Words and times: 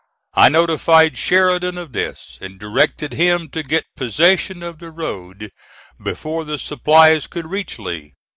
I 0.33 0.49
notified 0.49 1.15
Sheridan 1.15 1.77
of 1.77 1.91
this 1.93 2.39
and 2.41 2.57
directed 2.59 3.13
him 3.13 3.49
to 3.49 3.61
get 3.61 3.85
possession 3.95 4.63
of 4.63 4.79
the 4.79 4.89
road 4.89 5.51
before 6.03 6.43
the 6.43 6.57
supplies 6.57 7.27
could 7.27 7.45
reach 7.45 7.77
Lee. 7.77 8.15